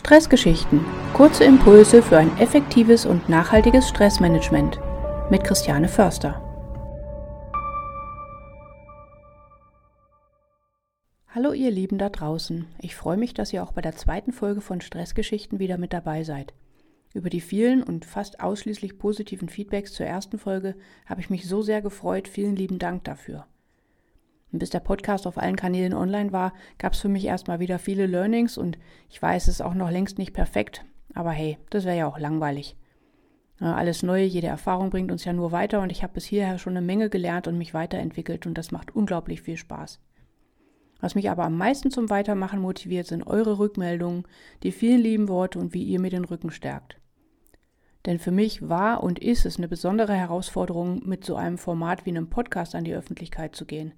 Stressgeschichten. 0.00 0.82
Kurze 1.12 1.44
Impulse 1.44 2.02
für 2.02 2.16
ein 2.16 2.34
effektives 2.38 3.04
und 3.04 3.28
nachhaltiges 3.28 3.86
Stressmanagement. 3.86 4.80
Mit 5.30 5.44
Christiane 5.44 5.88
Förster. 5.88 6.40
Hallo 11.28 11.52
ihr 11.52 11.70
Lieben 11.70 11.98
da 11.98 12.08
draußen. 12.08 12.66
Ich 12.80 12.96
freue 12.96 13.18
mich, 13.18 13.34
dass 13.34 13.52
ihr 13.52 13.62
auch 13.62 13.72
bei 13.72 13.82
der 13.82 13.94
zweiten 13.94 14.32
Folge 14.32 14.62
von 14.62 14.80
Stressgeschichten 14.80 15.58
wieder 15.58 15.76
mit 15.76 15.92
dabei 15.92 16.24
seid. 16.24 16.54
Über 17.12 17.28
die 17.28 17.42
vielen 17.42 17.82
und 17.82 18.06
fast 18.06 18.40
ausschließlich 18.40 18.98
positiven 18.98 19.50
Feedbacks 19.50 19.92
zur 19.92 20.06
ersten 20.06 20.38
Folge 20.38 20.76
habe 21.04 21.20
ich 21.20 21.28
mich 21.28 21.46
so 21.46 21.60
sehr 21.60 21.82
gefreut. 21.82 22.26
Vielen 22.26 22.56
lieben 22.56 22.78
Dank 22.78 23.04
dafür. 23.04 23.46
Und 24.52 24.58
bis 24.58 24.70
der 24.70 24.80
Podcast 24.80 25.26
auf 25.26 25.38
allen 25.38 25.56
Kanälen 25.56 25.94
online 25.94 26.32
war, 26.32 26.52
gab 26.78 26.94
es 26.94 27.00
für 27.00 27.08
mich 27.08 27.24
erstmal 27.24 27.60
wieder 27.60 27.78
viele 27.78 28.06
Learnings 28.06 28.58
und 28.58 28.78
ich 29.08 29.20
weiß, 29.20 29.44
es 29.44 29.54
ist 29.54 29.60
auch 29.60 29.74
noch 29.74 29.90
längst 29.90 30.18
nicht 30.18 30.32
perfekt, 30.32 30.84
aber 31.14 31.30
hey, 31.30 31.58
das 31.70 31.84
wäre 31.84 31.98
ja 31.98 32.06
auch 32.06 32.18
langweilig. 32.18 32.76
Alles 33.60 34.02
Neue, 34.02 34.24
jede 34.24 34.46
Erfahrung 34.46 34.88
bringt 34.88 35.12
uns 35.12 35.24
ja 35.26 35.34
nur 35.34 35.52
weiter 35.52 35.82
und 35.82 35.92
ich 35.92 36.02
habe 36.02 36.14
bis 36.14 36.24
hierher 36.24 36.58
schon 36.58 36.76
eine 36.76 36.84
Menge 36.84 37.10
gelernt 37.10 37.46
und 37.46 37.58
mich 37.58 37.74
weiterentwickelt 37.74 38.46
und 38.46 38.56
das 38.56 38.70
macht 38.70 38.96
unglaublich 38.96 39.42
viel 39.42 39.58
Spaß. 39.58 40.00
Was 41.00 41.14
mich 41.14 41.30
aber 41.30 41.44
am 41.44 41.56
meisten 41.56 41.90
zum 41.90 42.08
Weitermachen 42.10 42.60
motiviert, 42.60 43.06
sind 43.06 43.26
eure 43.26 43.58
Rückmeldungen, 43.58 44.24
die 44.62 44.72
vielen 44.72 45.00
lieben 45.00 45.28
Worte 45.28 45.58
und 45.58 45.74
wie 45.74 45.82
ihr 45.82 46.00
mir 46.00 46.10
den 46.10 46.24
Rücken 46.24 46.50
stärkt. 46.50 46.96
Denn 48.06 48.18
für 48.18 48.30
mich 48.30 48.66
war 48.68 49.02
und 49.02 49.18
ist 49.18 49.44
es 49.44 49.58
eine 49.58 49.68
besondere 49.68 50.14
Herausforderung, 50.14 51.02
mit 51.06 51.24
so 51.24 51.36
einem 51.36 51.58
Format 51.58 52.06
wie 52.06 52.10
einem 52.10 52.30
Podcast 52.30 52.74
an 52.74 52.84
die 52.84 52.94
Öffentlichkeit 52.94 53.54
zu 53.54 53.66
gehen. 53.66 53.92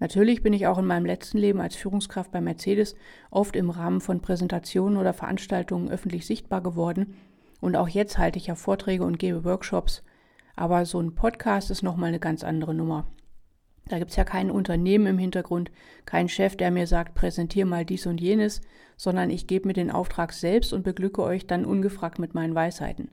Natürlich 0.00 0.42
bin 0.42 0.52
ich 0.52 0.66
auch 0.66 0.78
in 0.78 0.86
meinem 0.86 1.06
letzten 1.06 1.38
Leben 1.38 1.60
als 1.60 1.76
Führungskraft 1.76 2.32
bei 2.32 2.40
Mercedes 2.40 2.96
oft 3.30 3.54
im 3.54 3.70
Rahmen 3.70 4.00
von 4.00 4.20
Präsentationen 4.20 4.98
oder 4.98 5.12
Veranstaltungen 5.12 5.90
öffentlich 5.90 6.26
sichtbar 6.26 6.62
geworden 6.62 7.14
und 7.60 7.76
auch 7.76 7.88
jetzt 7.88 8.18
halte 8.18 8.38
ich 8.38 8.46
ja 8.46 8.54
Vorträge 8.54 9.04
und 9.04 9.18
gebe 9.18 9.44
Workshops, 9.44 10.02
aber 10.56 10.86
so 10.86 11.00
ein 11.00 11.14
Podcast 11.14 11.70
ist 11.70 11.82
nochmal 11.82 12.08
eine 12.08 12.20
ganz 12.20 12.42
andere 12.42 12.74
Nummer. 12.74 13.06
Da 13.88 13.98
gibt 13.98 14.10
es 14.10 14.16
ja 14.16 14.24
kein 14.24 14.50
Unternehmen 14.50 15.06
im 15.06 15.18
Hintergrund, 15.18 15.70
kein 16.06 16.28
Chef, 16.28 16.56
der 16.56 16.70
mir 16.70 16.86
sagt, 16.86 17.14
präsentiere 17.14 17.66
mal 17.66 17.84
dies 17.84 18.06
und 18.06 18.20
jenes, 18.20 18.60
sondern 18.96 19.30
ich 19.30 19.46
gebe 19.46 19.66
mir 19.66 19.74
den 19.74 19.90
Auftrag 19.90 20.32
selbst 20.32 20.72
und 20.72 20.82
beglücke 20.82 21.22
euch 21.22 21.46
dann 21.46 21.64
ungefragt 21.64 22.18
mit 22.18 22.34
meinen 22.34 22.54
Weisheiten. 22.54 23.10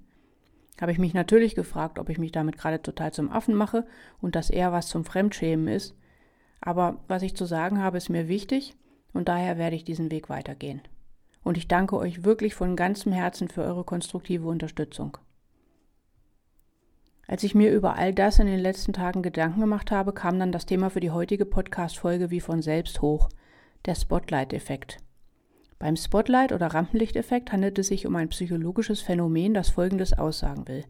Habe 0.80 0.92
ich 0.92 1.00
mich 1.00 1.16
natürlich 1.16 1.56
gefragt, 1.56 1.98
ob 1.98 2.10
ich 2.10 2.20
mich 2.20 2.32
damit 2.32 2.58
gerade 2.58 2.82
total 2.82 3.12
zum 3.12 3.32
Affen 3.32 3.56
mache 3.56 3.88
und 4.22 4.36
das 4.36 4.50
eher 4.52 4.72
was 4.72 4.88
zum 4.88 5.04
Fremdschämen 5.04 5.68
ist, 5.68 5.97
aber 6.62 6.98
was 7.08 7.24
ich 7.24 7.36
zu 7.36 7.46
sagen 7.46 7.82
habe, 7.82 7.98
ist 7.98 8.10
mir 8.10 8.28
wichtig 8.28 8.76
und 9.14 9.28
daher 9.28 9.58
werde 9.58 9.76
ich 9.76 9.84
diesen 9.84 10.12
Weg 10.12 10.30
weitergehen. 10.30 10.82
Und 11.44 11.58
ich 11.58 11.68
danke 11.68 11.98
euch 11.98 12.24
wirklich 12.24 12.56
von 12.56 12.76
ganzem 12.76 13.12
Herzen 13.12 13.48
für 13.48 13.64
eure 13.64 13.84
konstruktive 13.84 14.48
Unterstützung. 14.48 15.18
Als 17.28 17.44
ich 17.44 17.56
mir 17.56 17.72
über 17.72 17.98
all 17.98 18.14
das 18.14 18.40
in 18.40 18.48
den 18.48 18.60
letzten 18.60 18.94
Tagen 18.94 19.22
Gedanken 19.22 19.60
gemacht 19.60 19.92
habe, 19.92 20.14
kam 20.14 20.40
dann 20.40 20.52
das 20.52 20.66
Thema 20.66 20.90
für 20.90 21.02
die 21.02 21.12
heutige 21.12 21.46
Podcast-Folge 21.46 22.32
wie 22.32 22.40
von 22.40 22.62
selbst 22.62 23.02
hoch: 23.02 23.30
der 23.86 23.96
Spotlight-Effekt. 23.96 25.00
Beim 25.80 25.96
Spotlight- 25.96 26.54
oder 26.54 26.68
Rampenlichteffekt 26.68 27.52
handelt 27.52 27.78
es 27.80 27.88
sich 27.88 28.08
um 28.08 28.16
ein 28.16 28.30
psychologisches 28.30 29.02
Phänomen, 29.02 29.54
das 29.54 29.70
Folgendes 29.70 30.18
aussagen 30.18 30.68
will. 30.68 30.86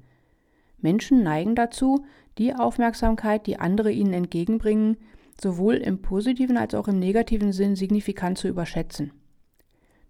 Menschen 0.80 1.24
neigen 1.24 1.56
dazu, 1.56 2.06
die 2.38 2.54
Aufmerksamkeit, 2.54 3.48
die 3.48 3.60
andere 3.60 3.92
ihnen 3.92 4.14
entgegenbringen, 4.14 4.98
sowohl 5.42 5.76
im 5.76 6.02
positiven 6.02 6.58
als 6.58 6.74
auch 6.74 6.88
im 6.88 7.00
negativen 7.00 7.52
Sinn 7.52 7.76
signifikant 7.76 8.38
zu 8.38 8.48
überschätzen. 8.48 9.12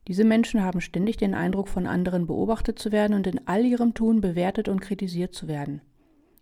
Diese 0.08 0.23
Menschen 0.23 0.64
haben 0.64 0.80
ständig 0.80 1.17
den 1.17 1.34
Eindruck, 1.34 1.67
von 1.67 1.86
anderen 1.86 2.28
beobachtet 2.28 2.80
zu 2.80 2.94
werden 2.94 3.14
und 3.14 3.28
in 3.28 3.45
all 3.45 3.66
ihrem 3.66 3.94
Tun 3.94 4.22
bewertet 4.22 4.69
und 4.69 4.80
kritisiert 4.80 5.36
zu 5.36 5.50
werden. 5.50 5.81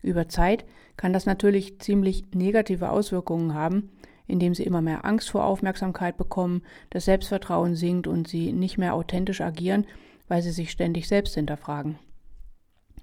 Über 0.03 0.30
Zeit 0.30 0.66
kann 0.97 1.14
das 1.14 1.25
natürlich 1.25 1.80
ziemlich 1.80 2.26
negative 2.36 2.92
Auswirkungen 2.92 3.55
haben, 3.55 3.89
indem 4.27 4.54
sie 4.54 4.64
immer 4.64 4.82
mehr 4.82 5.04
Angst 5.04 5.32
vor 5.32 5.45
Aufmerksamkeit 5.45 6.15
bekommen, 6.15 6.61
das 6.92 7.05
Selbstvertrauen 7.05 7.76
sinkt 7.76 8.05
und 8.05 8.27
sie 8.27 8.54
nicht 8.54 8.77
mehr 8.77 8.93
authentisch 8.93 9.42
agieren, 9.42 9.86
weil 10.27 10.43
sie 10.43 10.52
sich 10.52 10.70
ständig 10.70 11.08
selbst 11.08 11.33
hinterfragen. 11.33 11.98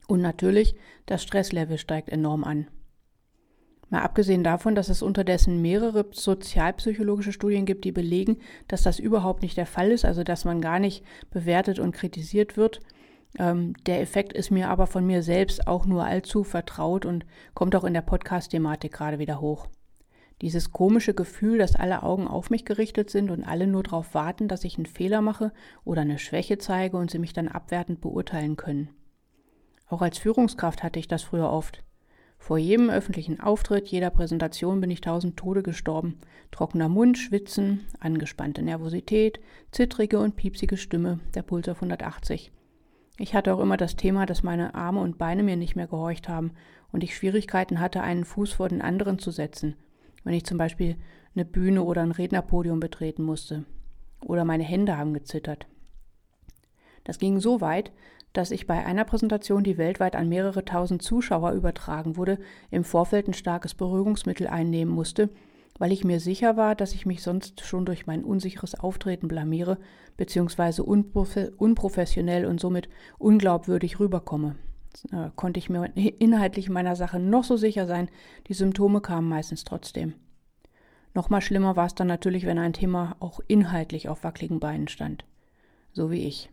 Und 0.07 0.21
natürlich, 0.21 0.77
das 1.07 1.23
Stresslevel 1.23 1.79
steigt 1.79 2.09
enorm 2.09 2.45
an. 2.45 2.69
Mal 3.93 4.01
abgesehen 4.01 4.43
davon, 4.43 4.75
dass 4.75 4.89
es 4.89 5.03
unterdessen 5.03 5.61
mehrere 5.61 6.07
sozialpsychologische 6.13 7.31
Studien 7.31 7.67
gibt, 7.67 7.85
die 7.85 7.93
belegen, 7.93 8.39
dass 8.67 8.83
das 8.83 8.99
überhaupt 8.99 9.43
nicht 9.43 9.59
der 9.59 9.67
Fall 9.67 9.91
ist, 9.91 10.07
also 10.07 10.25
dass 10.25 10.47
man 10.47 10.63
gar 10.63 10.79
nicht 10.79 11.05
bewertet 11.31 11.79
und 11.79 11.93
kritisiert 11.93 12.57
wird. 12.57 12.81
Ähm, 13.39 13.75
der 13.85 14.01
Effekt 14.01 14.33
ist 14.33 14.51
mir 14.51 14.71
aber 14.71 14.87
von 14.87 15.07
mir 15.07 15.23
selbst 15.23 15.67
auch 15.67 15.85
nur 15.85 16.07
allzu 16.07 16.43
vertraut 16.43 17.05
und 17.05 17.27
kommt 17.53 17.77
auch 17.77 17.85
in 17.85 17.93
der 17.93 18.01
Podcast-Thematik 18.01 18.93
gerade 18.93 19.19
wieder 19.19 19.43
hoch. 19.43 19.69
Dieses 20.41 20.73
komische 20.73 21.13
Gefühl, 21.13 21.59
dass 21.59 21.77
alle 21.77 22.03
Augen 22.03 22.27
auf 22.27 22.49
mich 22.49 22.65
gerichtet 22.65 23.11
sind 23.11 23.31
und 23.31 23.45
alle 23.45 23.67
nur 23.67 23.83
darauf 23.83 24.15
warten, 24.15 24.49
dass 24.49 24.65
ich 24.65 24.79
einen 24.79 24.87
Fehler 24.87 25.21
mache 25.21 25.53
oder 25.85 26.01
eine 26.01 26.19
Schwäche 26.19 26.57
zeige 26.57 26.97
und 26.97 27.11
sie 27.11 27.19
mich 27.19 27.35
dann 27.35 27.49
abwertend 27.49 28.01
beurteilen 28.01 28.57
können. 28.57 28.89
Auch 29.87 30.01
als 30.01 30.17
Führungskraft 30.17 30.83
hatte 30.83 30.99
ich 30.99 31.09
das 31.09 31.23
früher 31.23 31.51
oft. 31.51 31.85
Vor 32.43 32.59
jedem 32.59 32.91
öffentlichen 32.91 33.39
Auftritt, 33.39 33.87
jeder 33.87 34.11
Präsentation 34.11 34.81
bin 34.81 34.91
ich 34.91 35.01
tausend 35.01 35.37
Tode 35.37 35.63
gestorben. 35.63 36.19
Trockener 36.51 36.89
Mund, 36.89 37.17
Schwitzen, 37.17 37.87
angespannte 38.01 38.65
Nervosität, 38.65 39.39
zittrige 39.71 40.19
und 40.19 40.35
piepsige 40.35 40.77
Stimme, 40.77 41.21
der 41.37 41.43
Puls 41.43 41.69
auf 41.69 41.77
180. 41.77 42.51
Ich 43.17 43.35
hatte 43.35 43.55
auch 43.55 43.61
immer 43.61 43.77
das 43.77 43.95
Thema, 43.95 44.27
dass 44.27 44.43
meine 44.43 44.75
Arme 44.75 45.03
und 45.03 45.19
Beine 45.19 45.45
mir 45.45 45.55
nicht 45.55 45.77
mehr 45.77 45.87
gehorcht 45.87 46.29
haben 46.29 46.51
und 46.91 47.05
ich 47.05 47.15
Schwierigkeiten 47.15 47.79
hatte, 47.79 48.03
einen 48.03 48.25
Fuß 48.25 48.55
vor 48.55 48.69
den 48.69 48.83
anderen 48.83 49.21
zu 49.21 49.31
setzen, 49.31 49.77
wenn 50.25 50.35
ich 50.35 50.45
zum 50.45 50.59
Beispiel 50.59 50.97
eine 51.37 51.45
Bühne 51.45 51.85
oder 51.85 52.03
ein 52.03 52.11
Rednerpodium 52.11 52.81
betreten 52.81 53.23
musste. 53.23 53.67
Oder 54.21 54.45
meine 54.45 54.65
Hände 54.65 54.99
haben 54.99 55.15
gezittert. 55.15 55.69
Das 57.05 57.21
ging 57.21 57.39
so 57.39 57.61
weit, 57.61 57.93
dass 58.33 58.51
ich 58.51 58.67
bei 58.67 58.85
einer 58.85 59.05
Präsentation, 59.05 59.65
die 59.65 59.79
weltweit 59.79 60.17
an 60.17 60.29
mehrere 60.29 60.65
tausend 60.65 61.03
Zuschauer 61.03 61.53
übertragen 61.53 62.17
wurde, 62.17 62.39
im 62.71 62.85
Vorfeld 62.85 63.29
ein 63.29 63.35
starkes 63.35 63.75
Beruhigungsmittel 63.75 64.47
einnehmen 64.47 64.95
musste, 64.95 65.29
weil 65.79 65.93
ich 65.93 66.05
mir 66.05 66.21
sicher 66.21 66.57
war, 66.57 66.75
dass 66.75 66.95
ich 66.95 67.07
mich 67.07 67.23
sonst 67.23 67.61
schon 67.63 67.85
durch 67.85 68.07
mein 68.07 68.25
unsicheres 68.25 68.75
Auftreten 68.75 69.29
blamiere, 69.29 69.79
beziehungsweise 70.17 70.83
unprofe 70.85 71.53
unprofessionell 71.57 72.47
und 72.47 72.61
somit 72.61 72.89
unglaubwürdig 73.19 73.99
rüberkomme. 73.99 74.57
Äh, 75.11 75.31
konnte 75.37 75.59
ich 75.59 75.71
mir 75.71 75.91
inhaltlich 75.95 76.69
meiner 76.69 76.97
Sache 76.97 77.19
noch 77.19 77.45
so 77.45 77.57
sicher 77.57 77.87
sein, 77.87 78.09
die 78.49 78.55
Symptome 78.55 79.01
kamen 79.01 79.29
meistens 79.29 79.65
trotzdem. 79.65 80.15
Nochmal 81.15 81.43
schlimmer 81.43 81.77
war 81.77 81.87
es 81.87 81.95
dann 81.95 82.07
natürlich, 82.07 82.47
wenn 82.47 82.59
ein 82.59 82.73
Thema 82.73 83.17
auch 83.21 83.41
inhaltlich 83.47 84.09
auf 84.09 84.25
wackeligen 84.25 84.61
Beinen 84.61 84.89
stand. 84.89 85.25
So 85.93 86.11
wie 86.11 86.27
ich. 86.27 86.51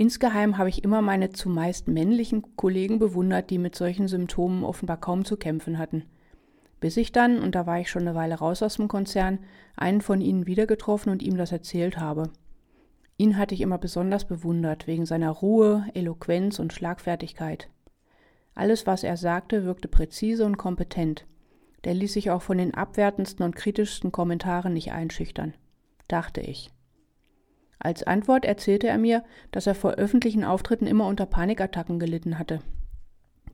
Insgeheim 0.00 0.58
habe 0.58 0.68
ich 0.68 0.84
immer 0.84 1.02
meine 1.02 1.30
zumeist 1.30 1.88
männlichen 1.88 2.54
Kollegen 2.54 3.00
bewundert, 3.00 3.50
die 3.50 3.58
mit 3.58 3.74
solchen 3.74 4.06
Symptomen 4.06 4.62
offenbar 4.62 4.96
kaum 4.96 5.24
zu 5.24 5.36
kämpfen 5.36 5.76
hatten. 5.76 6.04
Bis 6.78 6.96
ich 6.96 7.10
dann, 7.10 7.40
und 7.40 7.56
da 7.56 7.66
war 7.66 7.80
ich 7.80 7.90
schon 7.90 8.02
eine 8.02 8.14
Weile 8.14 8.36
raus 8.36 8.62
aus 8.62 8.76
dem 8.76 8.86
Konzern, 8.86 9.40
einen 9.76 10.00
von 10.00 10.20
ihnen 10.20 10.46
wieder 10.46 10.68
getroffen 10.68 11.10
und 11.10 11.20
ihm 11.20 11.36
das 11.36 11.50
erzählt 11.50 11.98
habe. 11.98 12.30
Ihn 13.16 13.36
hatte 13.36 13.56
ich 13.56 13.60
immer 13.60 13.78
besonders 13.78 14.24
bewundert, 14.24 14.86
wegen 14.86 15.04
seiner 15.04 15.30
Ruhe, 15.30 15.84
Eloquenz 15.94 16.60
und 16.60 16.72
Schlagfertigkeit. 16.72 17.68
Alles, 18.54 18.86
was 18.86 19.02
er 19.02 19.16
sagte, 19.16 19.64
wirkte 19.64 19.88
präzise 19.88 20.44
und 20.44 20.58
kompetent. 20.58 21.26
Der 21.82 21.94
ließ 21.94 22.12
sich 22.12 22.30
auch 22.30 22.42
von 22.42 22.58
den 22.58 22.72
abwertendsten 22.72 23.44
und 23.44 23.56
kritischsten 23.56 24.12
Kommentaren 24.12 24.74
nicht 24.74 24.92
einschüchtern, 24.92 25.54
dachte 26.06 26.40
ich. 26.40 26.70
Als 27.78 28.02
Antwort 28.02 28.44
erzählte 28.44 28.88
er 28.88 28.98
mir, 28.98 29.24
dass 29.52 29.66
er 29.66 29.74
vor 29.74 29.92
öffentlichen 29.92 30.44
Auftritten 30.44 30.86
immer 30.86 31.06
unter 31.06 31.26
Panikattacken 31.26 31.98
gelitten 31.98 32.38
hatte. 32.38 32.60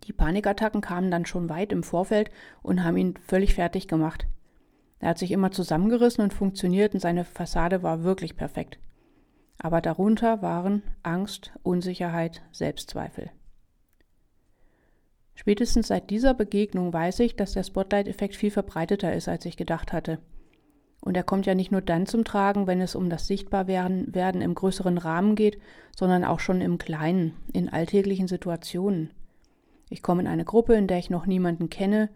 Die 0.05 0.13
Panikattacken 0.13 0.81
kamen 0.81 1.11
dann 1.11 1.27
schon 1.27 1.49
weit 1.49 1.73
im 1.73 1.83
Vorfeld 1.83 2.31
und 2.63 2.85
haben 2.85 2.97
ihn 2.97 3.17
völlig 3.17 3.55
fertig 3.55 3.89
gemacht. 3.89 4.27
Er 4.99 5.11
hat 5.11 5.19
sich 5.19 5.33
immer 5.33 5.51
zusammengerissen 5.51 6.25
und 6.25 6.33
funktioniert 6.33 6.95
und 6.95 7.01
seine 7.01 7.25
Fassade 7.25 7.83
war 7.83 8.05
wirklich 8.05 8.37
perfekt. 8.37 8.79
Aber 9.59 9.81
darunter 9.81 10.43
waren 10.43 10.83
Angst, 11.03 11.53
Unsicherheit, 11.63 12.43
Selbstzweifel. 12.53 13.31
Spätestens 15.35 15.89
seit 15.89 16.11
dieser 16.11 16.33
Begegnung 16.33 16.93
weiß 16.93 17.21
ich, 17.21 17.37
dass 17.37 17.53
der 17.53 17.65
Spotlight-Effekt 17.65 18.37
viel 18.37 18.51
verbreiteter 18.51 19.13
ist, 19.13 19.29
als 19.29 19.45
ich 19.45 19.57
gedacht 19.57 19.93
hatte. 19.93 20.19
Und 21.05 21.19
er 21.19 21.23
kommt 21.23 21.45
ja 21.45 21.55
nicht 21.55 21.71
nur 21.71 21.83
dann 21.83 22.07
zum 22.07 22.25
Tragen, 22.25 22.67
wenn 22.67 22.81
es 22.81 22.95
um 22.95 23.11
das 23.11 23.27
Sichtbarwerden 23.27 24.15
werden 24.15 24.41
im 24.41 24.55
größeren 24.55 24.97
Rahmen 24.97 25.35
geht, 25.35 25.61
sondern 25.95 26.25
auch 26.25 26.41
schon 26.41 26.63
im 26.63 26.79
Kleinen, 26.79 27.35
in 27.53 27.69
alltäglichen 27.69 28.27
Situationen. 28.27 29.11
Ich 29.91 30.03
komme 30.03 30.23
in 30.23 30.27
eine 30.27 30.47
Gruppe, 30.47 30.73
in 30.77 30.87
der 30.87 30.97
ich 30.97 31.11
noch 31.11 31.27
niemanden 31.27 31.69
kenne, 31.69 32.09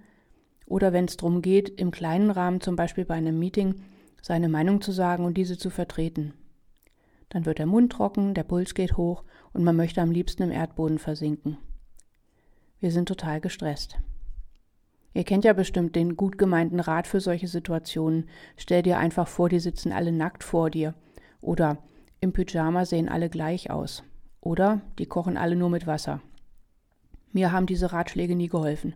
oder 0.64 0.94
wenn 0.94 1.04
es 1.04 1.18
darum 1.18 1.42
geht, 1.42 1.68
im 1.68 1.90
kleinen 1.90 2.30
Rahmen, 2.30 2.62
zum 2.62 2.76
Beispiel 2.76 3.04
bei 3.04 3.14
einem 3.14 3.38
Meeting, 3.38 3.74
seine 4.22 4.48
Meinung 4.48 4.80
zu 4.80 4.90
sagen 4.90 5.26
und 5.26 5.36
diese 5.36 5.58
zu 5.58 5.68
vertreten. 5.68 6.32
Dann 7.28 7.44
wird 7.44 7.58
der 7.58 7.66
Mund 7.66 7.92
trocken, 7.92 8.32
der 8.32 8.44
Puls 8.44 8.72
geht 8.72 8.96
hoch 8.96 9.22
und 9.52 9.64
man 9.64 9.76
möchte 9.76 10.00
am 10.00 10.10
liebsten 10.10 10.44
im 10.44 10.50
Erdboden 10.50 10.98
versinken. 10.98 11.58
Wir 12.80 12.90
sind 12.90 13.06
total 13.06 13.42
gestresst. 13.42 13.98
Ihr 15.14 15.24
kennt 15.24 15.44
ja 15.44 15.52
bestimmt 15.52 15.96
den 15.96 16.16
gut 16.16 16.38
gemeinten 16.38 16.80
Rat 16.80 17.06
für 17.06 17.20
solche 17.20 17.48
Situationen. 17.48 18.28
Stell 18.56 18.82
dir 18.82 18.98
einfach 18.98 19.26
vor, 19.26 19.48
die 19.48 19.60
sitzen 19.60 19.92
alle 19.92 20.12
nackt 20.12 20.44
vor 20.44 20.70
dir. 20.70 20.94
Oder 21.40 21.78
im 22.20 22.32
Pyjama 22.32 22.84
sehen 22.84 23.08
alle 23.08 23.28
gleich 23.28 23.70
aus. 23.70 24.04
Oder 24.40 24.80
die 24.98 25.06
kochen 25.06 25.36
alle 25.36 25.56
nur 25.56 25.70
mit 25.70 25.86
Wasser. 25.86 26.20
Mir 27.32 27.52
haben 27.52 27.66
diese 27.66 27.92
Ratschläge 27.92 28.36
nie 28.36 28.48
geholfen. 28.48 28.94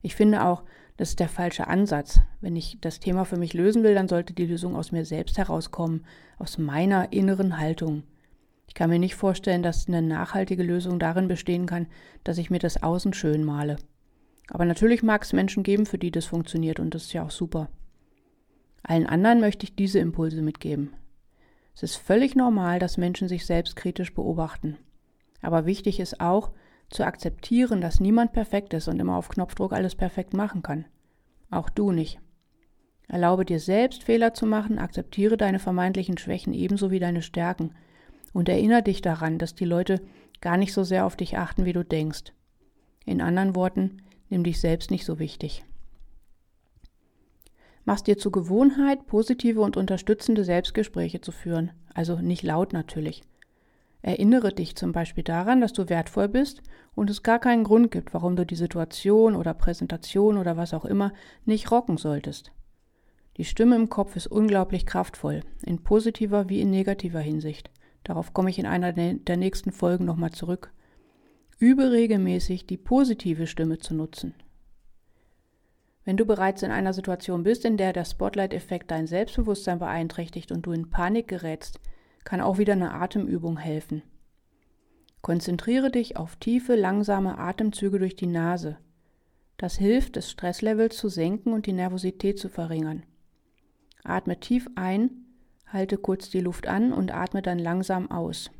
Ich 0.00 0.14
finde 0.14 0.44
auch, 0.44 0.62
das 0.96 1.10
ist 1.10 1.20
der 1.20 1.28
falsche 1.28 1.68
Ansatz. 1.68 2.20
Wenn 2.40 2.56
ich 2.56 2.78
das 2.80 3.00
Thema 3.00 3.24
für 3.24 3.36
mich 3.36 3.54
lösen 3.54 3.82
will, 3.82 3.94
dann 3.94 4.08
sollte 4.08 4.32
die 4.32 4.46
Lösung 4.46 4.76
aus 4.76 4.92
mir 4.92 5.04
selbst 5.04 5.38
herauskommen, 5.38 6.04
aus 6.38 6.58
meiner 6.58 7.12
inneren 7.12 7.58
Haltung. 7.58 8.02
Ich 8.66 8.74
kann 8.74 8.90
mir 8.90 8.98
nicht 8.98 9.14
vorstellen, 9.14 9.62
dass 9.62 9.88
eine 9.88 10.02
nachhaltige 10.02 10.62
Lösung 10.62 10.98
darin 10.98 11.28
bestehen 11.28 11.66
kann, 11.66 11.86
dass 12.24 12.38
ich 12.38 12.50
mir 12.50 12.58
das 12.58 12.82
Außen 12.82 13.12
schön 13.12 13.44
male. 13.44 13.76
Aber 14.50 14.64
natürlich 14.64 15.02
mag 15.02 15.22
es 15.22 15.32
Menschen 15.32 15.62
geben, 15.62 15.86
für 15.86 15.98
die 15.98 16.10
das 16.10 16.26
funktioniert 16.26 16.80
und 16.80 16.94
das 16.94 17.04
ist 17.04 17.12
ja 17.12 17.24
auch 17.24 17.30
super. 17.30 17.68
Allen 18.82 19.06
anderen 19.06 19.40
möchte 19.40 19.64
ich 19.64 19.74
diese 19.74 19.98
Impulse 19.98 20.40
mitgeben. 20.40 20.94
Es 21.74 21.82
ist 21.82 21.96
völlig 21.96 22.34
normal, 22.34 22.78
dass 22.78 22.96
Menschen 22.96 23.28
sich 23.28 23.46
selbstkritisch 23.46 24.14
beobachten. 24.14 24.78
Aber 25.42 25.66
wichtig 25.66 26.00
ist 26.00 26.20
auch, 26.20 26.50
zu 26.90 27.04
akzeptieren, 27.04 27.80
dass 27.80 28.00
niemand 28.00 28.32
perfekt 28.32 28.72
ist 28.72 28.88
und 28.88 28.98
immer 28.98 29.16
auf 29.16 29.28
Knopfdruck 29.28 29.72
alles 29.72 29.94
perfekt 29.94 30.32
machen 30.32 30.62
kann. 30.62 30.86
Auch 31.50 31.68
du 31.68 31.92
nicht. 31.92 32.18
Erlaube 33.08 33.44
dir 33.44 33.60
selbst 33.60 34.04
Fehler 34.04 34.34
zu 34.34 34.46
machen, 34.46 34.78
akzeptiere 34.78 35.36
deine 35.36 35.58
vermeintlichen 35.58 36.18
Schwächen 36.18 36.52
ebenso 36.52 36.90
wie 36.90 36.98
deine 36.98 37.22
Stärken 37.22 37.74
und 38.32 38.48
erinnere 38.48 38.82
dich 38.82 39.00
daran, 39.00 39.38
dass 39.38 39.54
die 39.54 39.64
Leute 39.64 40.00
gar 40.40 40.56
nicht 40.56 40.72
so 40.72 40.84
sehr 40.84 41.06
auf 41.06 41.16
dich 41.16 41.38
achten, 41.38 41.64
wie 41.64 41.72
du 41.72 41.84
denkst. 41.84 42.32
In 43.04 43.20
anderen 43.22 43.54
Worten, 43.54 44.02
nimm 44.28 44.44
dich 44.44 44.60
selbst 44.60 44.90
nicht 44.90 45.04
so 45.04 45.18
wichtig. 45.18 45.64
Mach's 47.84 48.02
dir 48.02 48.18
zur 48.18 48.32
Gewohnheit, 48.32 49.06
positive 49.06 49.62
und 49.62 49.76
unterstützende 49.76 50.44
Selbstgespräche 50.44 51.20
zu 51.20 51.32
führen, 51.32 51.72
also 51.94 52.16
nicht 52.16 52.42
laut 52.42 52.72
natürlich. 52.72 53.22
Erinnere 54.02 54.52
dich 54.52 54.76
zum 54.76 54.92
Beispiel 54.92 55.24
daran, 55.24 55.60
dass 55.60 55.72
du 55.72 55.88
wertvoll 55.88 56.28
bist 56.28 56.62
und 56.94 57.10
es 57.10 57.22
gar 57.22 57.38
keinen 57.38 57.64
Grund 57.64 57.90
gibt, 57.90 58.14
warum 58.14 58.36
du 58.36 58.46
die 58.46 58.56
Situation 58.56 59.34
oder 59.34 59.54
Präsentation 59.54 60.36
oder 60.36 60.56
was 60.56 60.74
auch 60.74 60.84
immer 60.84 61.12
nicht 61.44 61.70
rocken 61.70 61.96
solltest. 61.96 62.52
Die 63.38 63.44
Stimme 63.44 63.76
im 63.76 63.88
Kopf 63.88 64.16
ist 64.16 64.26
unglaublich 64.26 64.84
kraftvoll, 64.84 65.42
in 65.64 65.82
positiver 65.82 66.48
wie 66.48 66.60
in 66.60 66.70
negativer 66.70 67.20
Hinsicht. 67.20 67.70
Darauf 68.04 68.32
komme 68.32 68.50
ich 68.50 68.58
in 68.58 68.66
einer 68.66 68.92
der 68.92 69.36
nächsten 69.36 69.72
Folgen 69.72 70.04
nochmal 70.04 70.32
zurück. 70.32 70.72
Übe 71.60 71.90
regelmäßig 71.90 72.66
die 72.66 72.76
positive 72.76 73.48
Stimme 73.48 73.78
zu 73.78 73.92
nutzen. 73.92 74.34
Wenn 76.04 76.16
du 76.16 76.24
bereits 76.24 76.62
in 76.62 76.70
einer 76.70 76.92
Situation 76.92 77.42
bist, 77.42 77.64
in 77.64 77.76
der 77.76 77.92
der 77.92 78.04
Spotlight-Effekt 78.04 78.92
dein 78.92 79.08
Selbstbewusstsein 79.08 79.80
beeinträchtigt 79.80 80.52
und 80.52 80.66
du 80.66 80.72
in 80.72 80.88
Panik 80.88 81.26
gerätst, 81.26 81.80
kann 82.22 82.40
auch 82.40 82.58
wieder 82.58 82.74
eine 82.74 82.94
Atemübung 82.94 83.58
helfen. 83.58 84.02
Konzentriere 85.20 85.90
dich 85.90 86.16
auf 86.16 86.36
tiefe, 86.36 86.76
langsame 86.76 87.38
Atemzüge 87.38 87.98
durch 87.98 88.14
die 88.14 88.28
Nase. 88.28 88.78
Das 89.56 89.76
hilft, 89.76 90.16
das 90.16 90.30
Stresslevel 90.30 90.92
zu 90.92 91.08
senken 91.08 91.52
und 91.52 91.66
die 91.66 91.72
Nervosität 91.72 92.38
zu 92.38 92.48
verringern. 92.48 93.02
Atme 94.04 94.38
tief 94.38 94.68
ein, 94.76 95.10
halte 95.66 95.98
kurz 95.98 96.30
die 96.30 96.40
Luft 96.40 96.68
an 96.68 96.92
und 96.92 97.12
atme 97.12 97.42
dann 97.42 97.58
langsam 97.58 98.10
aus. 98.12 98.52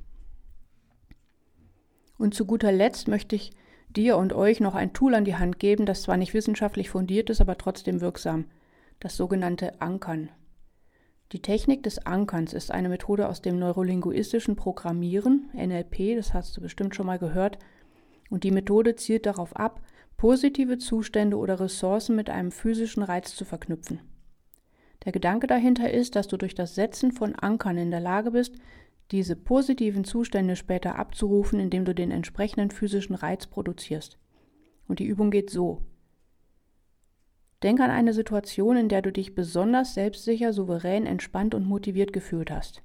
Und 2.19 2.35
zu 2.35 2.45
guter 2.45 2.73
Letzt 2.73 3.09
möchte 3.09 3.37
ich 3.37 3.53
dir 3.89 4.17
und 4.17 4.33
euch 4.33 4.61
noch 4.61 4.75
ein 4.75 4.93
Tool 4.93 5.15
an 5.15 5.25
die 5.25 5.37
Hand 5.37 5.59
geben, 5.59 5.87
das 5.87 6.03
zwar 6.03 6.17
nicht 6.17 6.35
wissenschaftlich 6.35 6.91
fundiert 6.91 7.31
ist, 7.31 7.41
aber 7.41 7.57
trotzdem 7.57 8.01
wirksam. 8.01 8.47
Das 9.01 9.17
sogenannte 9.17 9.81
Ankern. 9.81 10.29
Die 11.33 11.43
Technik 11.43 11.83
des 11.83 12.05
Ankerns 12.07 12.53
ist 12.53 12.71
eine 12.71 12.89
Methode 12.89 13.29
aus 13.29 13.43
dem 13.43 13.59
neurolinguistischen 13.59 14.57
Programmieren, 14.57 15.51
NLP, 15.55 16.17
das 16.17 16.35
hast 16.35 16.57
du 16.57 16.61
bestimmt 16.61 16.95
schon 16.95 17.07
mal 17.07 17.19
gehört, 17.19 17.59
und 18.31 18.45
die 18.45 18.51
Methode 18.51 18.97
zielt 18.97 19.27
darauf 19.27 19.55
ab, 19.55 19.81
positive 20.17 20.79
Zustände 20.79 21.37
oder 21.37 21.61
Ressourcen 21.61 22.17
mit 22.17 22.31
einem 22.31 22.51
physischen 22.51 23.03
Reiz 23.03 23.37
zu 23.37 23.45
verknüpfen. 23.45 24.01
Der 25.05 25.13
Gedanke 25.13 25.47
dahinter 25.47 25.91
ist, 25.93 26.17
dass 26.17 26.29
du 26.29 26.37
durch 26.37 26.55
das 26.55 26.75
Setzen 26.75 27.13
von 27.13 27.35
Ankern 27.35 27.77
in 27.77 27.91
der 27.91 28.01
Lage 28.01 28.33
bist, 28.33 28.55
diese 29.11 29.37
positiven 29.37 30.05
Zustände 30.05 30.57
später 30.57 30.97
abzurufen, 30.97 31.61
indem 31.61 31.85
du 31.85 31.95
den 31.95 32.11
entsprechenden 32.11 32.71
physischen 32.71 33.15
Reiz 33.15 33.47
produzierst. 33.47 34.19
Und 34.87 34.99
die 34.99 35.07
Übung 35.07 35.31
geht 35.31 35.51
so. 35.51 35.83
Denk 37.63 37.81
an 37.81 37.91
eine 37.91 38.13
Situation, 38.13 38.77
in 38.77 38.89
der 38.89 39.03
du 39.03 39.11
dich 39.11 39.35
besonders 39.35 39.95
selbstsicher, 39.95 40.53
souverän, 40.53 41.07
entspannt 41.07 41.55
und 41.55 41.67
motiviert 41.67 42.13
gefühlt 42.13 42.51
hast. 42.51 42.83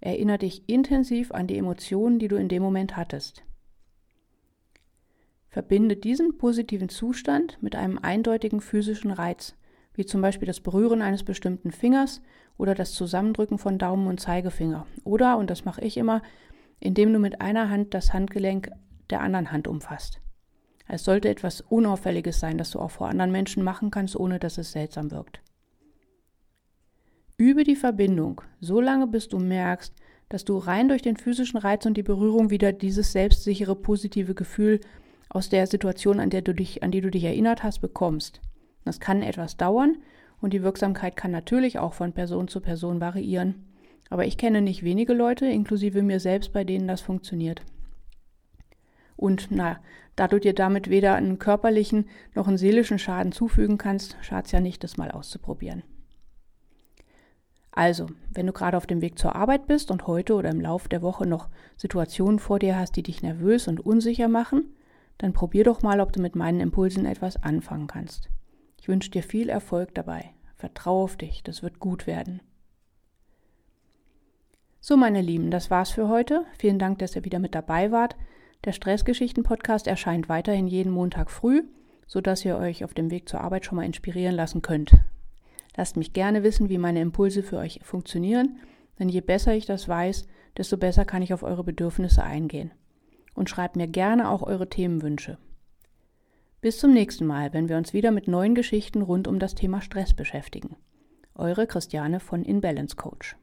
Erinnere 0.00 0.38
dich 0.38 0.68
intensiv 0.68 1.32
an 1.32 1.46
die 1.46 1.56
Emotionen, 1.56 2.18
die 2.18 2.28
du 2.28 2.36
in 2.36 2.48
dem 2.48 2.62
Moment 2.62 2.96
hattest. 2.96 3.44
Verbinde 5.48 5.96
diesen 5.96 6.38
positiven 6.38 6.88
Zustand 6.88 7.58
mit 7.60 7.74
einem 7.74 7.98
eindeutigen 7.98 8.60
physischen 8.60 9.10
Reiz, 9.10 9.56
wie 9.94 10.06
zum 10.06 10.20
Beispiel 10.20 10.46
das 10.46 10.60
Berühren 10.60 11.02
eines 11.02 11.24
bestimmten 11.24 11.70
Fingers 11.70 12.22
oder 12.56 12.74
das 12.74 12.92
Zusammendrücken 12.92 13.58
von 13.58 13.78
Daumen 13.78 14.06
und 14.06 14.20
Zeigefinger. 14.20 14.86
Oder, 15.04 15.36
und 15.36 15.50
das 15.50 15.64
mache 15.64 15.80
ich 15.82 15.96
immer, 15.96 16.22
indem 16.78 17.12
du 17.12 17.18
mit 17.18 17.40
einer 17.40 17.70
Hand 17.70 17.94
das 17.94 18.12
Handgelenk 18.12 18.70
der 19.10 19.20
anderen 19.20 19.52
Hand 19.52 19.68
umfasst. 19.68 20.20
Es 20.88 21.04
sollte 21.04 21.28
etwas 21.28 21.60
Unauffälliges 21.60 22.40
sein, 22.40 22.58
das 22.58 22.70
du 22.70 22.80
auch 22.80 22.90
vor 22.90 23.08
anderen 23.08 23.30
Menschen 23.30 23.62
machen 23.62 23.90
kannst, 23.90 24.16
ohne 24.16 24.38
dass 24.38 24.58
es 24.58 24.72
seltsam 24.72 25.10
wirkt. 25.10 25.40
Übe 27.36 27.64
die 27.64 27.76
Verbindung, 27.76 28.42
so 28.60 28.80
lange 28.80 29.06
bis 29.06 29.28
du 29.28 29.38
merkst, 29.38 29.94
dass 30.28 30.44
du 30.44 30.58
rein 30.58 30.88
durch 30.88 31.02
den 31.02 31.16
physischen 31.16 31.58
Reiz 31.58 31.86
und 31.86 31.96
die 31.96 32.02
Berührung 32.02 32.50
wieder 32.50 32.72
dieses 32.72 33.12
selbstsichere, 33.12 33.76
positive 33.76 34.34
Gefühl 34.34 34.80
aus 35.28 35.48
der 35.48 35.66
Situation, 35.66 36.20
an, 36.20 36.30
der 36.30 36.42
du 36.42 36.52
dich, 36.52 36.82
an 36.82 36.90
die 36.90 37.00
du 37.00 37.10
dich 37.10 37.24
erinnert 37.24 37.62
hast, 37.62 37.80
bekommst. 37.80 38.40
Das 38.84 39.00
kann 39.00 39.22
etwas 39.22 39.56
dauern 39.56 39.98
und 40.40 40.52
die 40.52 40.62
Wirksamkeit 40.62 41.16
kann 41.16 41.30
natürlich 41.30 41.78
auch 41.78 41.94
von 41.94 42.12
Person 42.12 42.48
zu 42.48 42.60
Person 42.60 43.00
variieren. 43.00 43.66
Aber 44.08 44.26
ich 44.26 44.38
kenne 44.38 44.60
nicht 44.60 44.82
wenige 44.82 45.12
Leute, 45.12 45.46
inklusive 45.46 46.02
mir 46.02 46.20
selbst, 46.20 46.52
bei 46.52 46.64
denen 46.64 46.88
das 46.88 47.00
funktioniert. 47.00 47.62
Und 49.16 49.48
na, 49.50 49.78
da 50.16 50.28
du 50.28 50.40
dir 50.40 50.54
damit 50.54 50.90
weder 50.90 51.14
einen 51.14 51.38
körperlichen 51.38 52.08
noch 52.34 52.48
einen 52.48 52.58
seelischen 52.58 52.98
Schaden 52.98 53.32
zufügen 53.32 53.78
kannst, 53.78 54.16
schad's 54.22 54.50
ja 54.50 54.60
nicht, 54.60 54.82
das 54.82 54.96
mal 54.96 55.10
auszuprobieren. 55.10 55.82
Also, 57.72 58.08
wenn 58.32 58.46
du 58.46 58.52
gerade 58.52 58.76
auf 58.76 58.86
dem 58.86 59.00
Weg 59.00 59.18
zur 59.18 59.36
Arbeit 59.36 59.66
bist 59.66 59.90
und 59.90 60.06
heute 60.06 60.34
oder 60.34 60.50
im 60.50 60.60
Lauf 60.60 60.88
der 60.88 61.02
Woche 61.02 61.26
noch 61.26 61.48
Situationen 61.76 62.40
vor 62.40 62.58
dir 62.58 62.76
hast, 62.76 62.96
die 62.96 63.02
dich 63.02 63.22
nervös 63.22 63.68
und 63.68 63.80
unsicher 63.80 64.28
machen, 64.28 64.74
dann 65.18 65.32
probier 65.32 65.64
doch 65.64 65.82
mal, 65.82 66.00
ob 66.00 66.12
du 66.12 66.20
mit 66.20 66.34
meinen 66.34 66.60
Impulsen 66.60 67.06
etwas 67.06 67.42
anfangen 67.42 67.86
kannst. 67.86 68.28
Ich 68.80 68.88
wünsche 68.88 69.10
dir 69.10 69.22
viel 69.22 69.50
Erfolg 69.50 69.94
dabei. 69.94 70.30
Vertrau 70.56 71.02
auf 71.04 71.16
dich, 71.16 71.42
das 71.42 71.62
wird 71.62 71.80
gut 71.80 72.06
werden. 72.06 72.40
So, 74.80 74.96
meine 74.96 75.20
Lieben, 75.20 75.50
das 75.50 75.70
war's 75.70 75.90
für 75.90 76.08
heute. 76.08 76.46
Vielen 76.58 76.78
Dank, 76.78 76.98
dass 76.98 77.14
ihr 77.14 77.26
wieder 77.26 77.38
mit 77.38 77.54
dabei 77.54 77.92
wart. 77.92 78.16
Der 78.64 78.72
Stressgeschichten-Podcast 78.72 79.86
erscheint 79.86 80.30
weiterhin 80.30 80.66
jeden 80.66 80.92
Montag 80.92 81.30
früh, 81.30 81.64
sodass 82.06 82.42
ihr 82.46 82.56
euch 82.56 82.82
auf 82.82 82.94
dem 82.94 83.10
Weg 83.10 83.28
zur 83.28 83.42
Arbeit 83.42 83.66
schon 83.66 83.76
mal 83.76 83.84
inspirieren 83.84 84.34
lassen 84.34 84.62
könnt. 84.62 84.94
Lasst 85.76 85.98
mich 85.98 86.14
gerne 86.14 86.42
wissen, 86.42 86.70
wie 86.70 86.78
meine 86.78 87.02
Impulse 87.02 87.42
für 87.42 87.58
euch 87.58 87.80
funktionieren, 87.82 88.60
denn 88.98 89.10
je 89.10 89.20
besser 89.20 89.54
ich 89.54 89.66
das 89.66 89.88
weiß, 89.88 90.26
desto 90.56 90.78
besser 90.78 91.04
kann 91.04 91.20
ich 91.20 91.34
auf 91.34 91.42
eure 91.42 91.64
Bedürfnisse 91.64 92.22
eingehen. 92.22 92.72
Und 93.34 93.50
schreibt 93.50 93.76
mir 93.76 93.88
gerne 93.88 94.30
auch 94.30 94.42
eure 94.42 94.70
Themenwünsche. 94.70 95.36
Bis 96.62 96.78
zum 96.78 96.92
nächsten 96.92 97.24
Mal, 97.24 97.54
wenn 97.54 97.70
wir 97.70 97.78
uns 97.78 97.94
wieder 97.94 98.10
mit 98.10 98.28
neuen 98.28 98.54
Geschichten 98.54 99.00
rund 99.00 99.26
um 99.26 99.38
das 99.38 99.54
Thema 99.54 99.80
Stress 99.80 100.12
beschäftigen. 100.12 100.76
Eure 101.34 101.66
Christiane 101.66 102.20
von 102.20 102.44
InBalance 102.44 102.96
Coach. 102.96 103.34